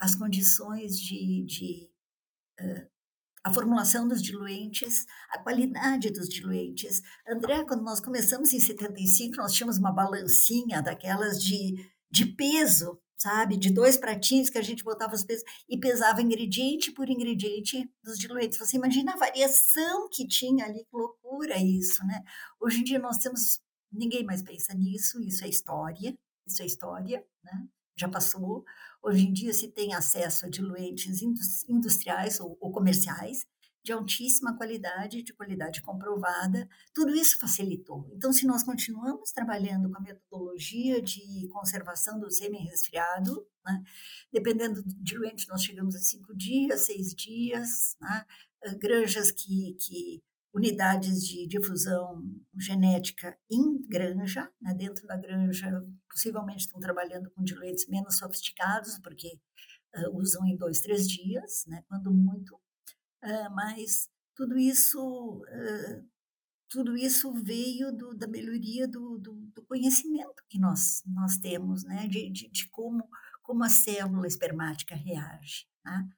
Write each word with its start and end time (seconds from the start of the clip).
as 0.00 0.14
condições 0.14 0.98
de 1.00 1.44
de, 1.46 1.90
hã, 2.60 2.88
a 3.44 3.54
formulação 3.54 4.06
dos 4.08 4.22
diluentes, 4.22 5.06
a 5.30 5.38
qualidade 5.38 6.10
dos 6.10 6.28
diluentes. 6.28 7.02
André, 7.28 7.64
quando 7.64 7.82
nós 7.82 8.00
começamos 8.00 8.52
em 8.52 8.60
75, 8.60 9.36
nós 9.36 9.52
tínhamos 9.54 9.78
uma 9.78 9.92
balancinha 9.92 10.82
daquelas 10.82 11.42
de 11.42 11.76
de 12.10 12.24
peso, 12.26 12.98
sabe, 13.18 13.56
de 13.58 13.70
2 13.70 13.98
pratinhos 13.98 14.48
que 14.50 14.58
a 14.58 14.62
gente 14.62 14.82
botava 14.84 15.14
os 15.14 15.24
pesos 15.24 15.44
e 15.68 15.78
pesava 15.78 16.22
ingrediente 16.22 16.90
por 16.92 17.08
ingrediente 17.10 17.90
dos 18.02 18.18
diluentes. 18.18 18.58
Você 18.58 18.76
imagina 18.76 19.12
a 19.12 19.16
variação 19.16 20.08
que 20.10 20.26
tinha 20.26 20.64
ali, 20.64 20.84
que 20.84 20.96
loucura 20.96 21.58
isso, 21.58 22.04
né. 22.06 22.22
Hoje 22.60 22.80
em 22.80 22.84
dia 22.84 22.98
nós 22.98 23.18
temos 23.18 23.60
ninguém 23.92 24.24
mais 24.24 24.42
pensa 24.42 24.74
nisso, 24.74 25.20
isso 25.22 25.44
é 25.44 25.48
história, 25.48 26.16
isso 26.46 26.62
é 26.62 26.66
história, 26.66 27.24
né, 27.44 27.68
já 28.00 28.08
passou. 28.08 28.64
Hoje 29.02 29.26
em 29.26 29.32
dia 29.32 29.52
se 29.52 29.68
tem 29.68 29.94
acesso 29.94 30.46
a 30.46 30.48
diluentes 30.48 31.22
indus 31.22 31.68
industriais 31.68 32.40
ou 32.40 32.56
ou 32.60 32.72
comerciais, 32.72 33.46
de 33.84 33.92
altíssima 33.92 34.56
qualidade, 34.56 35.22
de 35.22 35.32
qualidade 35.32 35.80
comprovada, 35.80 36.68
tudo 36.92 37.14
isso 37.14 37.38
facilitou. 37.38 38.06
Então 38.12 38.32
se 38.32 38.46
nós 38.46 38.62
continuamos 38.62 39.32
trabalhando 39.32 39.90
com 39.90 39.96
a 39.96 40.00
metodologia 40.00 41.00
de 41.00 41.48
conservação 41.48 42.18
do 42.20 42.30
semi-resfriado, 42.30 43.46
né, 43.64 43.82
dependendo 44.32 44.82
do 44.82 44.94
diluente 45.02 45.48
nós 45.48 45.62
chegamos 45.62 45.94
a 45.94 46.00
5 46.00 46.36
dias, 46.36 46.82
6 46.82 47.14
dias, 47.14 47.96
né, 48.00 48.26
granjas 48.78 49.30
que 49.30 49.74
que 49.80 50.22
unidades 50.58 51.26
de 51.26 51.46
difusão 51.48 52.24
genética 52.58 53.38
em 53.50 53.78
granja, 53.88 54.50
né, 54.60 54.74
dentro 54.74 55.06
da 55.06 55.16
granja, 55.16 55.68
possivelmente 56.10 56.62
estão 56.66 56.80
trabalhando 56.80 57.30
com 57.32 57.44
diluentes 57.44 57.86
menos 57.88 58.18
sofisticados, 58.18 58.98
porque, 59.00 59.38
hã, 59.96 60.10
usam 60.12 60.46
em 60.46 60.56
2, 60.56 60.80
3 60.80 61.08
dias, 61.08 61.64
né, 61.68 61.82
quando 61.88 62.12
muito. 62.12 62.58
Hã, 63.24 63.50
mas 63.50 64.08
tudo 64.36 64.58
isso, 64.58 65.44
hã, 65.50 66.04
tudo 66.70 66.96
isso 66.96 67.32
veio 67.34 67.92
do 67.92 68.14
da 68.14 68.26
melhoria 68.28 68.86
do 68.88 69.18
do 69.18 69.34
do 69.54 69.62
conhecimento 69.64 70.42
que 70.50 70.58
nós 70.60 71.02
nós 71.06 71.36
temos, 71.38 71.84
né, 71.84 72.06
de 72.08 72.30
de 72.30 72.48
de 72.50 72.68
como 72.70 73.08
como 73.42 73.64
a 73.64 73.68
célula 73.70 74.26
espermática 74.28 74.94
reage, 74.96 75.66
né. 75.84 76.08